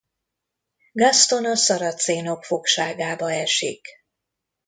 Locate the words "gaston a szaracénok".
0.91-2.43